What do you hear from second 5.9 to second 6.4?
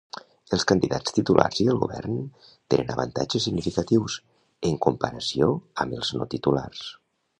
els no